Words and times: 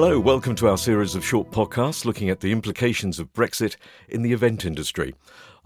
Hello, 0.00 0.20
welcome 0.20 0.54
to 0.54 0.68
our 0.68 0.78
series 0.78 1.16
of 1.16 1.24
short 1.24 1.50
podcasts 1.50 2.04
looking 2.04 2.30
at 2.30 2.38
the 2.38 2.52
implications 2.52 3.18
of 3.18 3.32
Brexit 3.32 3.74
in 4.08 4.22
the 4.22 4.32
event 4.32 4.64
industry. 4.64 5.12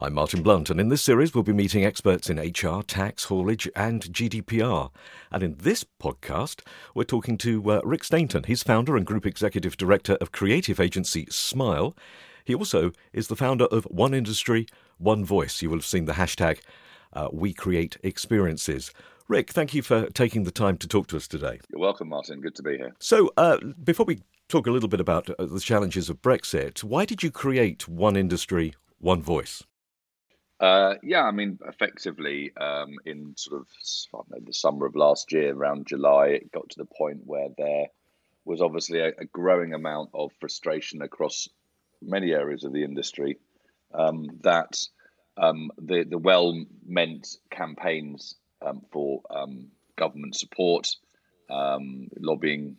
I'm 0.00 0.14
Martyn 0.14 0.42
Blunt, 0.42 0.70
and 0.70 0.80
in 0.80 0.88
this 0.88 1.02
series, 1.02 1.34
we'll 1.34 1.44
be 1.44 1.52
meeting 1.52 1.84
experts 1.84 2.30
in 2.30 2.38
HR, 2.38 2.80
tax, 2.82 3.24
haulage, 3.24 3.68
and 3.76 4.00
GDPR. 4.00 4.90
And 5.30 5.42
in 5.42 5.56
this 5.58 5.84
podcast, 6.00 6.62
we're 6.94 7.04
talking 7.04 7.36
to 7.36 7.72
uh, 7.72 7.80
Rick 7.84 8.04
Stainton. 8.04 8.44
He's 8.44 8.62
founder 8.62 8.96
and 8.96 9.04
group 9.04 9.26
executive 9.26 9.76
director 9.76 10.14
of 10.14 10.32
creative 10.32 10.80
agency 10.80 11.26
Smyle. 11.26 11.94
He 12.42 12.54
also 12.54 12.92
is 13.12 13.28
the 13.28 13.36
founder 13.36 13.66
of 13.66 13.84
One 13.84 14.14
Industry, 14.14 14.66
One 14.96 15.26
Voice. 15.26 15.60
You 15.60 15.68
will 15.68 15.76
have 15.76 15.84
seen 15.84 16.06
the 16.06 16.14
hashtag 16.14 16.60
uh, 17.12 17.28
We 17.30 17.52
Create 17.52 17.98
Experiences. 18.02 18.94
Rick, 19.32 19.52
thank 19.52 19.72
you 19.72 19.80
for 19.80 20.10
taking 20.10 20.44
the 20.44 20.50
time 20.50 20.76
to 20.76 20.86
talk 20.86 21.06
to 21.06 21.16
us 21.16 21.26
today. 21.26 21.58
You're 21.70 21.80
welcome, 21.80 22.10
Martyn. 22.10 22.42
Good 22.42 22.54
to 22.56 22.62
be 22.62 22.76
here. 22.76 22.94
So, 22.98 23.32
uh, 23.38 23.56
before 23.82 24.04
we 24.04 24.18
talk 24.50 24.66
a 24.66 24.70
little 24.70 24.90
bit 24.90 25.00
about 25.00 25.30
uh, 25.30 25.46
the 25.46 25.58
challenges 25.58 26.10
of 26.10 26.20
Brexit, 26.20 26.84
why 26.84 27.06
did 27.06 27.22
you 27.22 27.30
create 27.30 27.88
One 27.88 28.14
Industry, 28.14 28.74
One 28.98 29.22
Voice? 29.22 29.64
Uh, 30.60 30.96
yeah, 31.02 31.22
I 31.22 31.30
mean, 31.30 31.58
effectively, 31.66 32.54
um, 32.58 32.90
in 33.06 33.32
sort 33.38 33.62
of 33.62 33.68
know, 34.28 34.38
the 34.44 34.52
summer 34.52 34.84
of 34.84 34.96
last 34.96 35.32
year, 35.32 35.54
around 35.54 35.86
July, 35.86 36.26
it 36.26 36.52
got 36.52 36.68
to 36.68 36.78
the 36.78 36.84
point 36.84 37.22
where 37.24 37.48
there 37.56 37.86
was 38.44 38.60
obviously 38.60 39.00
a, 39.00 39.12
a 39.18 39.24
growing 39.32 39.72
amount 39.72 40.10
of 40.12 40.30
frustration 40.40 41.00
across 41.00 41.48
many 42.02 42.32
areas 42.32 42.64
of 42.64 42.74
the 42.74 42.84
industry 42.84 43.38
um, 43.94 44.28
that 44.42 44.78
um, 45.38 45.70
the 45.78 46.04
the 46.04 46.18
well 46.18 46.66
meant 46.86 47.38
campaigns 47.50 48.34
um, 48.64 48.82
for 48.90 49.22
um, 49.30 49.68
government 49.96 50.36
support, 50.36 50.96
um, 51.50 52.08
lobbying, 52.18 52.76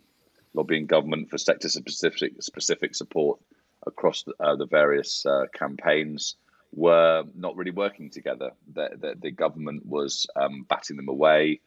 lobbying 0.54 0.86
government 0.86 1.30
for 1.30 1.38
sector 1.38 1.70
specific 1.70 2.42
specific 2.42 2.96
support 2.96 3.40
across 3.86 4.24
the, 4.24 4.34
uh, 4.40 4.56
the 4.56 4.66
various 4.66 5.26
uh, 5.26 5.46
campaigns 5.54 6.36
were 6.76 7.24
not 7.36 7.56
really 7.56 7.72
working 7.72 8.10
together. 8.10 8.52
The, 8.74 8.90
the, 9.00 9.16
the 9.22 9.32
government 9.32 9.86
was 9.86 10.28
um, 10.36 10.66
batting 10.68 10.98
them 10.98 11.10
away. 11.10 11.60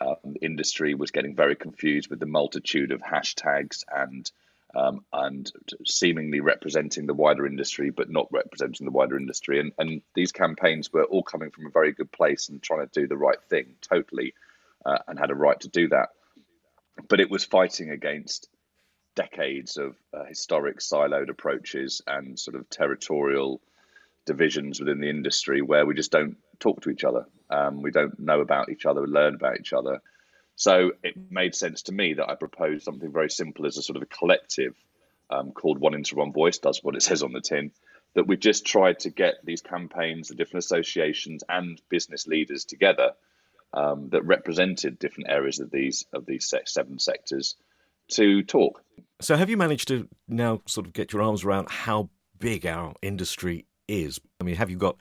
Uh, 0.00 0.14
industry 0.42 0.94
was 0.94 1.10
getting 1.10 1.34
very 1.34 1.56
confused 1.56 2.10
with 2.10 2.20
the 2.20 2.26
multitude 2.26 2.92
of 2.92 3.00
hashtags 3.00 3.84
and 3.94 4.30
um, 4.76 5.04
and 5.12 5.50
seemingly 5.86 6.40
representing 6.40 7.06
the 7.06 7.14
wider 7.14 7.46
industry, 7.46 7.90
but 7.90 8.10
not 8.10 8.28
representing 8.30 8.84
the 8.84 8.92
wider 8.92 9.16
industry. 9.16 9.58
And, 9.58 9.72
and 9.78 10.02
these 10.14 10.32
campaigns 10.32 10.92
were 10.92 11.04
all 11.04 11.22
coming 11.22 11.50
from 11.50 11.66
a 11.66 11.70
very 11.70 11.92
good 11.92 12.12
place 12.12 12.50
and 12.50 12.62
trying 12.62 12.86
to 12.86 13.00
do 13.00 13.08
the 13.08 13.16
right 13.16 13.42
thing 13.48 13.76
totally, 13.80 14.34
uh, 14.84 14.98
and 15.08 15.18
had 15.18 15.30
a 15.30 15.34
right 15.34 15.58
to 15.60 15.68
do 15.68 15.88
that. 15.88 16.10
But 17.08 17.20
it 17.20 17.30
was 17.30 17.44
fighting 17.44 17.90
against 17.90 18.48
decades 19.14 19.78
of 19.78 19.96
uh, 20.12 20.24
historic 20.24 20.80
siloed 20.80 21.30
approaches 21.30 22.02
and 22.06 22.38
sort 22.38 22.54
of 22.54 22.68
territorial 22.68 23.62
divisions 24.26 24.78
within 24.78 25.00
the 25.00 25.08
industry 25.08 25.62
where 25.62 25.86
we 25.86 25.94
just 25.94 26.12
don't 26.12 26.36
talk 26.58 26.82
to 26.82 26.90
each 26.90 27.04
other. 27.04 27.24
Um, 27.48 27.80
we 27.80 27.90
don't 27.90 28.18
know 28.18 28.40
about 28.40 28.68
each 28.68 28.84
other, 28.84 29.06
learn 29.06 29.34
about 29.34 29.58
each 29.58 29.72
other. 29.72 30.02
So 30.56 30.92
it 31.02 31.14
made 31.30 31.54
sense 31.54 31.82
to 31.82 31.92
me 31.92 32.14
that 32.14 32.28
I 32.28 32.34
proposed 32.34 32.84
something 32.84 33.12
very 33.12 33.30
simple 33.30 33.66
as 33.66 33.76
a 33.76 33.82
sort 33.82 33.96
of 33.96 34.02
a 34.02 34.06
collective 34.06 34.74
um, 35.30 35.52
called 35.52 35.78
One 35.78 35.94
Industry 35.94 36.18
One 36.18 36.32
Voice, 36.32 36.58
does 36.58 36.82
what 36.82 36.96
it 36.96 37.02
says 37.02 37.22
on 37.22 37.32
the 37.32 37.40
tin, 37.40 37.72
that 38.14 38.26
we 38.26 38.36
just 38.36 38.64
tried 38.64 39.00
to 39.00 39.10
get 39.10 39.34
these 39.44 39.60
campaigns, 39.60 40.28
the 40.28 40.34
different 40.34 40.64
associations 40.64 41.44
and 41.48 41.80
business 41.90 42.26
leaders 42.26 42.64
together 42.64 43.12
um, 43.74 44.08
that 44.10 44.24
represented 44.24 44.98
different 44.98 45.28
areas 45.28 45.60
of 45.60 45.70
these 45.70 46.06
of 46.12 46.24
these 46.24 46.52
seven 46.64 46.98
sectors 46.98 47.56
to 48.08 48.42
talk. 48.42 48.82
So 49.20 49.36
have 49.36 49.50
you 49.50 49.56
managed 49.56 49.88
to 49.88 50.08
now 50.28 50.62
sort 50.66 50.86
of 50.86 50.92
get 50.92 51.12
your 51.12 51.22
arms 51.22 51.44
around 51.44 51.68
how 51.68 52.08
big 52.38 52.64
our 52.64 52.94
industry 53.02 53.66
is? 53.88 54.20
I 54.40 54.44
mean, 54.44 54.56
have 54.56 54.70
you 54.70 54.76
got 54.76 54.96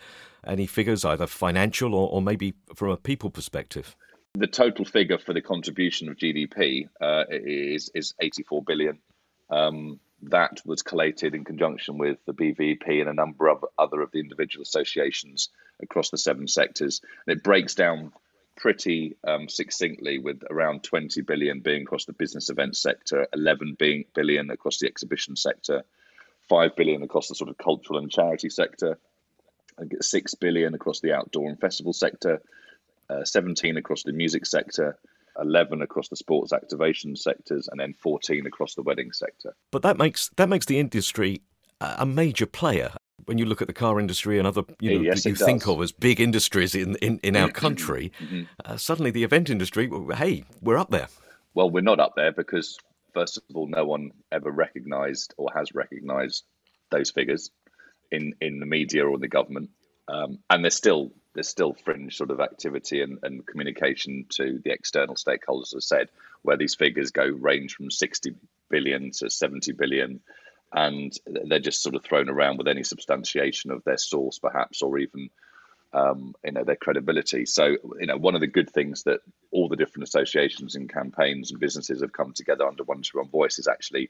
any 0.45 0.65
figures, 0.65 1.05
either 1.05 1.27
financial 1.27 1.95
or, 1.95 2.09
or 2.09 2.21
maybe 2.21 2.55
from 2.75 2.89
a 2.89 2.97
people 2.97 3.29
perspective? 3.29 3.95
The 4.35 4.47
total 4.47 4.83
figure 4.83 5.17
for 5.17 5.33
the 5.33 5.41
contribution 5.41 6.09
of 6.09 6.17
GDP 6.17 6.89
uh, 6.99 7.23
is 7.29 7.89
is 7.95 8.13
84 8.19 8.63
billion. 8.63 8.99
Um, 9.49 10.01
that 10.23 10.61
was 10.65 10.81
collated 10.81 11.33
in 11.33 11.45
conjunction 11.45 11.97
with 11.97 12.17
the 12.25 12.33
BVP 12.33 12.99
and 12.99 13.09
a 13.09 13.13
number 13.13 13.47
of 13.47 13.63
other 13.77 14.01
of 14.01 14.11
the 14.11 14.19
individual 14.19 14.63
associations 14.63 15.49
across 15.81 16.09
the 16.09 16.17
seven 16.17 16.49
sectors. 16.49 16.99
And 17.25 17.37
it 17.37 17.43
breaks 17.43 17.75
down 17.75 18.11
pretty 18.57 19.15
um, 19.25 19.47
succinctly 19.47 20.19
with 20.19 20.43
around 20.49 20.83
20 20.83 21.21
billion 21.21 21.61
being 21.61 21.83
across 21.83 22.03
the 22.03 22.13
business 22.13 22.49
event 22.49 22.75
sector, 22.75 23.27
11 23.33 23.75
being 23.79 24.03
billion 24.13 24.49
across 24.49 24.79
the 24.79 24.87
exhibition 24.87 25.37
sector, 25.37 25.83
5 26.49 26.75
billion 26.75 27.03
across 27.03 27.29
the 27.29 27.35
sort 27.35 27.49
of 27.49 27.57
cultural 27.57 27.99
and 27.99 28.11
charity 28.11 28.49
sector, 28.49 28.97
6 30.01 30.35
billion 30.35 30.73
across 30.73 30.99
the 30.99 31.13
outdoor 31.13 31.49
and 31.49 31.59
festival 31.59 31.93
sector, 31.93 32.41
uh, 33.09 33.23
17 33.23 33.77
across 33.77 34.03
the 34.03 34.11
music 34.11 34.45
sector, 34.45 34.97
11 35.39 35.81
across 35.81 36.09
the 36.09 36.15
sports 36.15 36.53
activation 36.53 37.15
sectors, 37.15 37.67
and 37.67 37.79
then 37.79 37.93
14 37.93 38.45
across 38.45 38.75
the 38.75 38.81
wedding 38.81 39.11
sector. 39.11 39.55
But 39.71 39.81
that 39.83 39.97
makes 39.97 40.29
that 40.37 40.49
makes 40.49 40.65
the 40.65 40.79
industry 40.79 41.41
a 41.81 42.05
major 42.05 42.45
player. 42.45 42.91
When 43.25 43.37
you 43.37 43.45
look 43.45 43.61
at 43.61 43.67
the 43.67 43.73
car 43.73 43.99
industry 43.99 44.37
and 44.37 44.47
other 44.47 44.63
you 44.79 44.95
know 44.95 45.01
yes, 45.01 45.23
that 45.23 45.29
you 45.29 45.35
think 45.35 45.67
of 45.67 45.81
as 45.81 45.91
big 45.91 46.19
industries 46.19 46.75
in 46.75 46.95
in, 46.97 47.19
in 47.23 47.35
our 47.35 47.49
country, 47.49 48.11
mm-hmm. 48.21 48.43
uh, 48.63 48.77
suddenly 48.77 49.11
the 49.11 49.23
event 49.23 49.49
industry, 49.49 49.89
hey, 50.15 50.43
we're 50.61 50.77
up 50.77 50.91
there. 50.91 51.07
Well, 51.53 51.69
we're 51.69 51.81
not 51.81 51.99
up 51.99 52.13
there 52.15 52.31
because 52.31 52.77
first 53.13 53.37
of 53.37 53.43
all, 53.55 53.67
no 53.67 53.85
one 53.85 54.11
ever 54.31 54.51
recognised 54.51 55.33
or 55.37 55.49
has 55.55 55.73
recognised 55.73 56.43
those 56.91 57.09
figures 57.11 57.49
in 58.11 58.35
in 58.41 58.59
the 58.59 58.65
media 58.65 59.05
or 59.05 59.15
in 59.15 59.21
the 59.21 59.27
government, 59.27 59.71
um, 60.07 60.39
and 60.49 60.63
there's 60.63 60.75
still 60.75 61.11
there's 61.35 61.49
still 61.49 61.73
fringe 61.73 62.17
sort 62.17 62.31
of 62.31 62.39
activity 62.39 63.01
and, 63.01 63.19
and 63.21 63.45
communication 63.45 64.25
to 64.29 64.59
the 64.63 64.71
external 64.71 65.15
stakeholders, 65.15 65.75
as 65.75 65.85
said, 65.85 66.09
where 66.41 66.57
these 66.57 66.75
figures 66.75 67.11
go 67.11 67.25
range 67.25 67.75
from 67.75 67.91
60 67.91 68.33
billion 68.69 69.11
to 69.11 69.29
70 69.29 69.73
billion. 69.73 70.21
And 70.73 71.13
they're 71.27 71.59
just 71.59 71.83
sort 71.83 71.95
of 71.95 72.03
thrown 72.03 72.29
around 72.29 72.57
with 72.57 72.67
any 72.67 72.83
substantiation 72.83 73.71
of 73.71 73.83
their 73.83 73.97
source, 73.97 74.39
perhaps, 74.39 74.81
or 74.81 74.97
even 74.97 75.29
um, 75.93 76.35
you 76.43 76.51
know 76.51 76.63
their 76.63 76.75
credibility. 76.75 77.45
So 77.45 77.77
you 77.99 78.07
know 78.07 78.17
one 78.17 78.35
of 78.35 78.41
the 78.41 78.47
good 78.47 78.69
things 78.69 79.03
that 79.03 79.21
all 79.51 79.69
the 79.69 79.77
different 79.77 80.07
associations 80.07 80.75
and 80.75 80.91
campaigns 80.91 81.51
and 81.51 81.59
businesses 81.59 82.01
have 82.01 82.11
come 82.11 82.33
together 82.33 82.67
under 82.67 82.83
one 82.83 83.01
to 83.01 83.17
one 83.17 83.29
voice 83.29 83.59
is 83.59 83.67
actually 83.67 84.09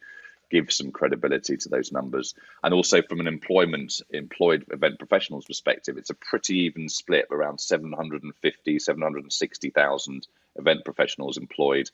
give 0.49 0.71
some 0.71 0.91
credibility 0.91 1.57
to 1.57 1.69
those 1.69 1.91
numbers. 1.91 2.33
And 2.63 2.73
also 2.73 3.01
from 3.01 3.19
an 3.19 3.27
employment 3.27 4.01
employed 4.11 4.65
event 4.71 4.99
professionals 4.99 5.45
perspective, 5.45 5.97
it's 5.97 6.09
a 6.09 6.15
pretty 6.15 6.59
even 6.59 6.89
split 6.89 7.25
around 7.31 7.59
750, 7.59 8.79
760,000 8.79 10.27
event 10.57 10.85
professionals 10.85 11.37
employed 11.37 11.89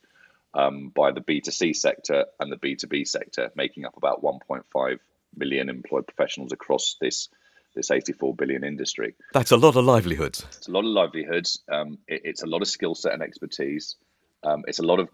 um, 0.54 0.90
by 0.90 1.12
the 1.12 1.22
B2C 1.22 1.76
sector 1.76 2.26
and 2.40 2.52
the 2.52 2.58
B2B 2.58 3.08
sector, 3.08 3.52
making 3.56 3.86
up 3.86 3.98
about 3.98 4.22
1.5 4.22 5.00
million 5.36 5.70
employed 5.70 6.06
professionals 6.08 6.52
across 6.52 6.98
this 7.00 7.30
this 7.74 7.90
84 7.90 8.36
billion 8.36 8.66
industry. 8.66 9.16
That's 9.32 9.52
a 9.52 9.56
lot 9.58 9.78
of 9.78 9.86
livelihoods. 9.86 10.46
It's 10.58 10.68
a 10.68 10.72
lot 10.72 10.82
of 10.82 10.88
livelihoods. 10.88 11.62
Um, 11.72 12.00
it, 12.06 12.22
it's 12.26 12.44
a 12.44 12.46
lot 12.46 12.62
of 12.62 12.68
skill 12.68 12.96
set 12.96 13.14
and 13.14 13.24
expertise. 13.24 13.96
Um, 14.44 14.66
it's 14.68 14.80
a 14.80 14.86
lot 14.86 15.00
of 15.00 15.08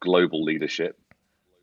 global 0.00 0.42
leadership 0.42 0.98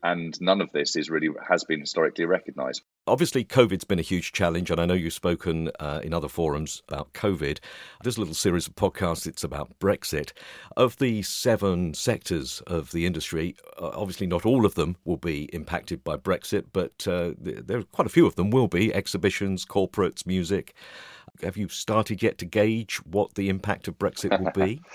and 0.02 0.40
none 0.40 0.60
of 0.60 0.70
this 0.72 0.96
is 0.96 1.10
really 1.10 1.28
has 1.48 1.64
been 1.64 1.80
historically 1.80 2.24
recognised. 2.24 2.82
Obviously, 3.06 3.44
COVID's 3.44 3.84
been 3.84 3.98
a 3.98 4.02
huge 4.02 4.32
challenge, 4.32 4.70
and 4.70 4.80
I 4.80 4.86
know 4.86 4.94
you've 4.94 5.12
spoken 5.12 5.70
uh, 5.80 6.00
in 6.02 6.12
other 6.12 6.28
forums 6.28 6.82
about 6.88 7.12
COVID. 7.14 7.58
This 8.04 8.18
little 8.18 8.34
series 8.34 8.66
of 8.66 8.74
podcasts, 8.74 9.26
it's 9.26 9.44
about 9.44 9.78
Brexit. 9.80 10.32
Of 10.76 10.96
the 10.98 11.22
seven 11.22 11.94
sectors 11.94 12.62
of 12.66 12.92
the 12.92 13.06
industry, 13.06 13.56
uh, 13.80 13.90
obviously 13.94 14.26
not 14.26 14.46
all 14.46 14.66
of 14.66 14.74
them 14.74 14.96
will 15.04 15.16
be 15.16 15.44
impacted 15.52 16.04
by 16.04 16.16
Brexit, 16.16 16.66
but 16.72 17.06
uh, 17.08 17.32
there 17.38 17.78
are 17.78 17.84
quite 17.84 18.06
a 18.06 18.10
few 18.10 18.26
of 18.26 18.36
them 18.36 18.50
will 18.50 18.68
be 18.68 18.94
exhibitions, 18.94 19.64
corporates, 19.64 20.26
music. 20.26 20.74
Have 21.42 21.56
you 21.56 21.68
started 21.68 22.22
yet 22.22 22.38
to 22.38 22.44
gauge 22.44 22.96
what 23.04 23.34
the 23.34 23.48
impact 23.48 23.88
of 23.88 23.98
Brexit 23.98 24.38
will 24.40 24.52
be? 24.52 24.80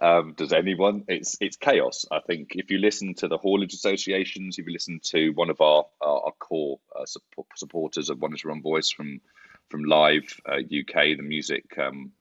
Um, 0.00 0.34
does 0.36 0.52
anyone? 0.52 1.04
It's 1.08 1.36
it's 1.40 1.56
chaos. 1.56 2.06
I 2.10 2.20
think 2.20 2.52
if 2.54 2.70
you 2.70 2.78
listen 2.78 3.14
to 3.14 3.28
the 3.28 3.36
haulage 3.36 3.74
associations, 3.74 4.58
if 4.58 4.66
you 4.66 4.72
listen 4.72 5.00
to 5.04 5.30
one 5.30 5.50
of 5.50 5.60
our 5.60 5.86
our, 6.00 6.26
our 6.26 6.32
core 6.38 6.78
uh, 6.94 7.04
support, 7.04 7.48
supporters 7.56 8.08
of 8.08 8.20
One 8.20 8.36
to 8.36 8.48
Run 8.48 8.62
Voice 8.62 8.90
from 8.90 9.20
from 9.68 9.84
Live 9.84 10.40
uh, 10.48 10.58
UK, 10.58 11.16
the 11.16 11.22
Music 11.22 11.64
um, 11.78 12.12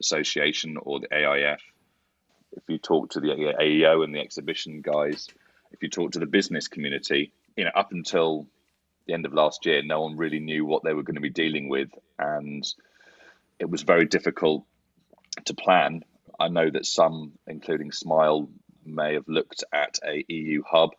Association, 0.00 0.76
or 0.80 1.00
the 1.00 1.08
AIF, 1.12 1.60
if 2.52 2.62
you 2.68 2.78
talk 2.78 3.10
to 3.10 3.20
the 3.20 3.28
AEO 3.28 4.04
and 4.04 4.14
the 4.14 4.20
exhibition 4.20 4.80
guys, 4.80 5.28
if 5.72 5.82
you 5.82 5.88
talk 5.88 6.12
to 6.12 6.20
the 6.20 6.26
business 6.26 6.68
community, 6.68 7.32
you 7.56 7.64
know, 7.64 7.72
up 7.74 7.90
until 7.90 8.46
the 9.06 9.12
end 9.12 9.26
of 9.26 9.34
last 9.34 9.66
year, 9.66 9.82
no 9.82 10.02
one 10.02 10.16
really 10.16 10.40
knew 10.40 10.64
what 10.64 10.84
they 10.84 10.94
were 10.94 11.02
going 11.02 11.16
to 11.16 11.20
be 11.20 11.30
dealing 11.30 11.68
with, 11.68 11.90
and 12.16 12.64
it 13.58 13.68
was 13.68 13.82
very 13.82 14.06
difficult 14.06 14.64
to 15.46 15.54
plan 15.54 16.04
I 16.38 16.48
know 16.48 16.68
that 16.70 16.86
some, 16.86 17.32
including 17.46 17.92
Smyle, 17.92 18.48
may 18.84 19.14
have 19.14 19.28
looked 19.28 19.64
at 19.72 19.98
a 20.06 20.24
EU 20.28 20.62
hub 20.62 20.90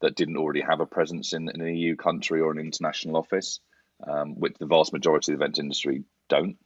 that 0.00 0.16
didn't 0.16 0.36
already 0.36 0.60
have 0.60 0.80
a 0.80 0.86
presence 0.86 1.32
in, 1.32 1.48
in 1.48 1.60
an 1.60 1.76
EU 1.76 1.96
country 1.96 2.40
or 2.40 2.52
an 2.52 2.58
international 2.58 3.16
office, 3.16 3.60
um, 4.06 4.38
which 4.38 4.54
the 4.58 4.66
vast 4.66 4.92
majority 4.92 5.32
of 5.32 5.38
the 5.38 5.44
event 5.44 5.58
industry 5.58 6.04
don't. 6.28 6.58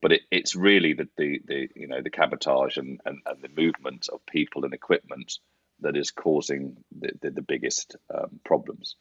But 0.00 0.12
it, 0.12 0.22
it's 0.30 0.54
really 0.54 0.92
the, 0.92 1.08
the, 1.16 1.40
the 1.44 1.68
you 1.74 1.88
know 1.88 2.02
the 2.02 2.10
cabotage 2.10 2.76
and, 2.76 3.00
and, 3.04 3.18
and 3.26 3.42
the 3.42 3.60
movement 3.60 4.08
of 4.12 4.24
people 4.26 4.64
and 4.64 4.74
equipment 4.74 5.38
that 5.80 5.96
is 5.96 6.10
causing 6.10 6.76
the, 6.96 7.10
the, 7.20 7.30
the 7.30 7.42
biggest 7.42 7.96
um, 8.14 8.40
problems. 8.44 8.96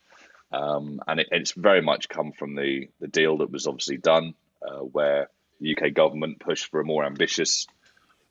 Um, 0.51 1.01
and 1.07 1.19
it, 1.19 1.27
it's 1.31 1.51
very 1.51 1.81
much 1.81 2.09
come 2.09 2.31
from 2.31 2.55
the, 2.55 2.89
the 2.99 3.07
deal 3.07 3.37
that 3.37 3.51
was 3.51 3.67
obviously 3.67 3.97
done, 3.97 4.33
uh, 4.65 4.79
where 4.79 5.29
the 5.59 5.75
UK 5.75 5.93
government 5.93 6.39
pushed 6.39 6.67
for 6.67 6.79
a 6.79 6.85
more 6.85 7.05
ambitious 7.05 7.67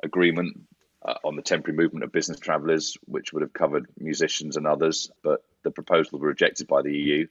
agreement 0.04 0.60
uh, 1.04 1.14
on 1.24 1.36
the 1.36 1.42
temporary 1.42 1.76
movement 1.76 2.04
of 2.04 2.12
business 2.12 2.38
travellers, 2.38 2.96
which 3.06 3.32
would 3.32 3.42
have 3.42 3.52
covered 3.52 3.86
musicians 3.98 4.56
and 4.56 4.66
others, 4.66 5.10
but 5.22 5.44
the 5.62 5.70
proposal 5.70 6.18
was 6.18 6.26
rejected 6.26 6.66
by 6.66 6.82
the 6.82 6.92
EU. 6.92 7.26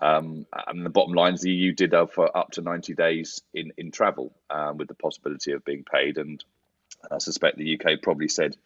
Um, 0.00 0.46
and 0.68 0.86
the 0.86 0.90
bottom 0.90 1.14
line 1.14 1.34
is 1.34 1.40
the 1.40 1.50
EU 1.50 1.72
did 1.72 1.92
offer 1.94 2.28
up 2.32 2.52
to 2.52 2.62
90 2.62 2.94
days 2.94 3.42
in, 3.52 3.72
in 3.76 3.90
travel 3.90 4.32
um, 4.48 4.76
with 4.76 4.86
the 4.86 4.94
possibility 4.94 5.52
of 5.52 5.64
being 5.64 5.84
paid. 5.84 6.18
And 6.18 6.42
I 7.10 7.18
suspect 7.18 7.56
the 7.56 7.80
UK 7.80 8.02
probably 8.02 8.28
said 8.28 8.56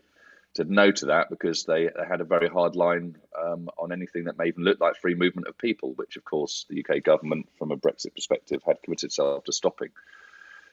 said 0.54 0.70
no 0.70 0.90
to 0.90 1.06
that 1.06 1.30
because 1.30 1.64
they, 1.64 1.84
they 1.86 2.06
had 2.06 2.20
a 2.20 2.24
very 2.24 2.48
hard 2.48 2.76
line 2.76 3.16
um, 3.42 3.70
on 3.78 3.90
anything 3.90 4.24
that 4.24 4.36
may 4.36 4.48
even 4.48 4.64
look 4.64 4.78
like 4.80 4.96
free 4.96 5.14
movement 5.14 5.48
of 5.48 5.56
people, 5.56 5.94
which 5.94 6.16
of 6.16 6.24
course 6.24 6.66
the 6.68 6.84
UK 6.84 7.02
government, 7.02 7.48
from 7.58 7.70
a 7.70 7.76
Brexit 7.76 8.14
perspective, 8.14 8.60
had 8.66 8.82
committed 8.82 9.06
itself 9.06 9.44
to 9.44 9.52
stopping. 9.52 9.88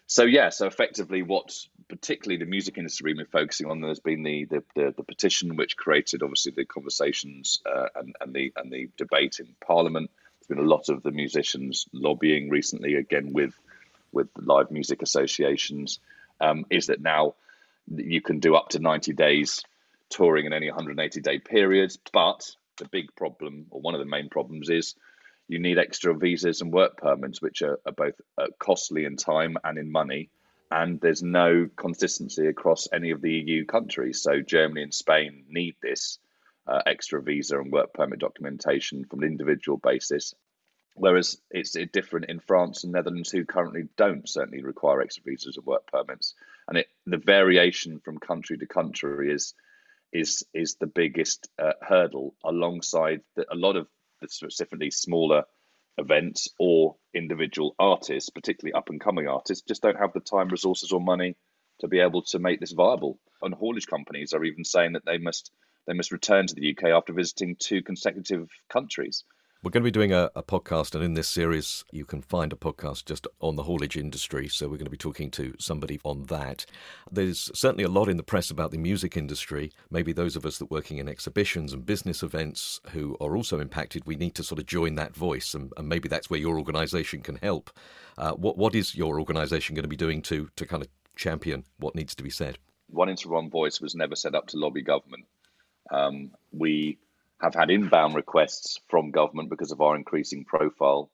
So 0.09 0.23
yeah, 0.23 0.49
so 0.49 0.65
effectively, 0.65 1.21
what 1.21 1.55
particularly 1.87 2.43
the 2.43 2.49
music 2.49 2.79
industry 2.79 3.11
we've 3.11 3.17
been 3.17 3.25
focusing 3.27 3.69
on, 3.69 3.79
there's 3.79 3.99
been 3.99 4.23
the 4.23 4.45
the, 4.45 4.63
the, 4.75 4.93
the 4.97 5.03
petition 5.03 5.55
which 5.55 5.77
created 5.77 6.23
obviously 6.23 6.51
the 6.51 6.65
conversations 6.65 7.61
uh, 7.63 7.89
and 7.95 8.15
and 8.19 8.33
the 8.33 8.51
and 8.55 8.71
the 8.73 8.89
debate 8.97 9.39
in 9.39 9.55
Parliament. 9.63 10.09
There's 10.39 10.57
been 10.57 10.65
a 10.65 10.67
lot 10.67 10.89
of 10.89 11.03
the 11.03 11.11
musicians 11.11 11.85
lobbying 11.93 12.49
recently, 12.49 12.95
again 12.95 13.33
with 13.33 13.53
with 14.11 14.29
live 14.35 14.71
music 14.71 15.03
associations. 15.03 15.99
Um, 16.41 16.65
is 16.71 16.87
that 16.87 17.01
now 17.01 17.35
you 17.87 18.21
can 18.21 18.39
do 18.39 18.55
up 18.55 18.69
to 18.69 18.79
90 18.79 19.13
days 19.13 19.63
touring 20.09 20.47
in 20.47 20.53
any 20.53 20.71
180 20.71 21.21
day 21.21 21.37
period. 21.37 21.95
But 22.11 22.49
the 22.77 22.87
big 22.87 23.15
problem, 23.15 23.67
or 23.69 23.79
one 23.79 23.93
of 23.93 23.99
the 23.99 24.07
main 24.07 24.29
problems, 24.29 24.71
is 24.71 24.95
you 25.49 25.59
need 25.59 25.79
extra 25.79 26.15
visas 26.15 26.61
and 26.61 26.71
work 26.71 26.97
permits, 26.97 27.41
which 27.41 27.63
are, 27.63 27.79
are 27.85 27.91
both 27.91 28.13
uh, 28.37 28.45
costly 28.59 29.05
in 29.05 29.17
time 29.17 29.57
and 29.63 29.79
in 29.79 29.91
money. 29.91 30.29
And 30.71 31.01
there's 31.01 31.23
no 31.23 31.67
consistency 31.75 32.45
across 32.45 32.87
any 32.93 33.09
of 33.09 33.21
the 33.21 33.31
EU 33.31 33.65
countries. 33.65 34.21
So 34.21 34.41
Germany 34.41 34.83
and 34.83 34.93
Spain 34.93 35.45
need 35.49 35.75
this 35.81 36.19
uh, 36.67 36.83
extra 36.85 37.19
visa 37.21 37.59
and 37.59 37.71
work 37.71 37.93
permit 37.95 38.19
documentation 38.19 39.05
from 39.05 39.23
an 39.23 39.27
individual 39.27 39.79
basis. 39.79 40.35
Whereas 40.93 41.41
it's 41.49 41.71
different 41.93 42.29
in 42.29 42.39
France 42.39 42.83
and 42.83 42.93
Netherlands, 42.93 43.31
who 43.31 43.43
currently 43.43 43.89
don't 43.97 44.29
certainly 44.29 44.61
require 44.63 45.01
extra 45.01 45.23
visas 45.25 45.57
and 45.57 45.65
work 45.65 45.87
permits. 45.87 46.35
And 46.67 46.77
it, 46.77 46.87
the 47.07 47.17
variation 47.17 47.99
from 48.01 48.19
country 48.19 48.57
to 48.59 48.67
country 48.67 49.33
is 49.33 49.55
is 50.11 50.43
is 50.53 50.75
the 50.75 50.87
biggest 50.87 51.47
uh, 51.57 51.73
hurdle, 51.81 52.35
alongside 52.43 53.21
the, 53.35 53.45
a 53.51 53.55
lot 53.55 53.75
of 53.77 53.87
specifically 54.27 54.91
smaller 54.91 55.43
events 55.97 56.47
or 56.59 56.95
individual 57.13 57.75
artists, 57.79 58.29
particularly 58.29 58.73
up 58.73 58.89
and 58.89 59.01
coming 59.01 59.27
artists, 59.27 59.65
just 59.67 59.81
don't 59.81 59.97
have 59.97 60.13
the 60.13 60.19
time, 60.19 60.49
resources, 60.49 60.91
or 60.91 61.01
money 61.01 61.35
to 61.79 61.87
be 61.87 61.99
able 61.99 62.23
to 62.23 62.39
make 62.39 62.59
this 62.59 62.71
viable. 62.71 63.19
And 63.41 63.53
haulage 63.53 63.87
companies 63.87 64.33
are 64.33 64.43
even 64.43 64.63
saying 64.63 64.93
that 64.93 65.05
they 65.05 65.17
must 65.17 65.51
they 65.87 65.93
must 65.93 66.11
return 66.11 66.45
to 66.45 66.53
the 66.53 66.71
UK 66.71 66.89
after 66.89 67.13
visiting 67.13 67.55
two 67.57 67.81
consecutive 67.81 68.47
countries. 68.69 69.23
We're 69.61 69.71
going 69.71 69.83
to 69.83 69.87
be 69.87 69.91
doing 69.91 70.13
a, 70.13 70.31
a, 70.37 70.41
podcast, 70.41 70.95
and 70.95 71.03
in 71.03 71.15
this 71.15 71.27
series, 71.27 71.83
you 71.91 72.05
can 72.05 72.21
find 72.21 72.53
a 72.53 72.55
podcast 72.55 73.03
just 73.03 73.27
on 73.41 73.57
the 73.57 73.63
haulage 73.63 73.97
industry. 73.97 74.47
So, 74.47 74.67
we're 74.67 74.77
going 74.77 74.85
to 74.85 74.89
be 74.89 74.95
talking 74.95 75.29
to 75.31 75.53
somebody 75.59 75.99
on 76.05 76.23
that. 76.27 76.65
There's 77.11 77.51
certainly 77.53 77.83
a 77.83 77.89
lot 77.89 78.07
in 78.07 78.15
the 78.15 78.23
press 78.23 78.49
about 78.49 78.71
the 78.71 78.77
music 78.77 79.17
industry. 79.17 79.73
Maybe 79.91 80.13
those 80.13 80.37
of 80.37 80.45
us 80.45 80.59
that 80.59 80.71
are 80.71 80.73
working 80.73 80.97
in 80.97 81.09
exhibitions 81.09 81.73
and 81.73 81.85
business 81.85 82.23
events 82.23 82.79
who 82.91 83.17
are 83.19 83.35
also 83.35 83.59
impacted, 83.59 84.05
we 84.05 84.15
need 84.15 84.33
to 84.35 84.43
sort 84.43 84.59
of 84.59 84.65
join 84.65 84.95
that 84.95 85.13
voice, 85.13 85.53
and, 85.53 85.73
and 85.75 85.89
maybe 85.89 86.07
that's 86.07 86.29
where 86.29 86.39
your 86.39 86.57
organisation 86.57 87.21
can 87.21 87.35
help. 87.35 87.69
Uh, 88.17 88.31
what 88.31 88.57
What 88.57 88.75
is 88.75 88.95
your 88.95 89.19
organisation 89.19 89.75
going 89.75 89.83
to 89.83 89.89
be 89.89 89.97
doing 89.97 90.21
to, 90.21 90.49
to 90.55 90.65
kind 90.65 90.83
of 90.83 90.87
champion 91.17 91.65
what 91.79 91.95
needs 91.95 92.15
to 92.15 92.23
be 92.23 92.29
said? 92.29 92.59
One 92.87 93.09
Inter 93.09 93.31
One 93.31 93.49
Voice 93.49 93.81
was 93.81 93.93
never 93.93 94.15
set 94.15 94.35
up 94.35 94.47
to 94.47 94.57
lobby 94.57 94.83
government. 94.83 95.25
Um, 95.91 96.31
we 96.53 96.97
have 97.41 97.55
had 97.55 97.69
inbound 97.69 98.15
requests 98.15 98.79
from 98.89 99.11
government 99.11 99.49
because 99.49 99.71
of 99.71 99.81
our 99.81 99.95
increasing 99.95 100.45
profile. 100.45 101.09